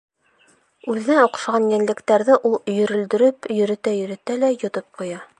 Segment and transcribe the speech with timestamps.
[0.93, 5.21] Үҙенә оҡшаған йәнлектәрҙе ул өйөрөлдөрөп йөрөтә-йөрөтә лә йотоп ҡуя.